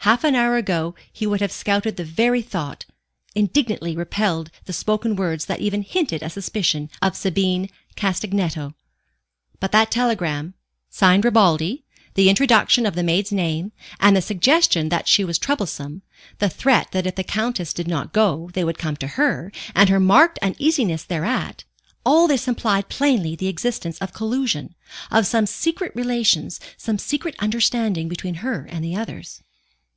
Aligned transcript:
Half 0.00 0.24
an 0.24 0.34
hour 0.34 0.56
ago 0.56 0.96
he 1.12 1.28
would 1.28 1.40
have 1.40 1.52
scouted 1.52 1.96
the 1.96 2.02
very 2.04 2.42
thought, 2.42 2.86
indignantly 3.36 3.94
repelled 3.94 4.50
the 4.64 4.72
spoken 4.72 5.14
words 5.14 5.44
that 5.44 5.60
even 5.60 5.82
hinted 5.82 6.24
a 6.24 6.28
suspicion 6.30 6.90
of 7.00 7.16
Sabine 7.16 7.70
Castagneto. 7.94 8.74
But 9.60 9.70
that 9.70 9.92
telegram, 9.92 10.54
signed 10.90 11.24
Ripaldi, 11.24 11.84
the 12.14 12.28
introduction 12.28 12.84
of 12.84 12.96
the 12.96 13.04
maid's 13.04 13.30
name, 13.30 13.70
and 14.00 14.16
the 14.16 14.20
suggestion 14.22 14.88
that 14.88 15.06
she 15.06 15.22
was 15.22 15.38
troublesome, 15.38 16.02
the 16.40 16.48
threat 16.50 16.88
that 16.90 17.06
if 17.06 17.14
the 17.14 17.22
Countess 17.22 17.72
did 17.72 17.86
not 17.86 18.12
go, 18.12 18.50
they 18.54 18.64
would 18.64 18.78
come 18.78 18.96
to 18.96 19.06
her, 19.06 19.52
and 19.72 19.88
her 19.88 20.00
marked 20.00 20.36
uneasiness 20.42 21.04
thereat 21.04 21.62
all 22.04 22.26
this 22.26 22.48
implied 22.48 22.88
plainly 22.88 23.36
the 23.36 23.46
existence 23.46 23.98
of 23.98 24.12
collusion, 24.12 24.74
of 25.12 25.28
some 25.28 25.46
secret 25.46 25.92
relations, 25.94 26.58
some 26.76 26.98
secret 26.98 27.36
understanding 27.38 28.08
between 28.08 28.34
her 28.36 28.66
and 28.68 28.82
the 28.84 28.96
others. 28.96 29.44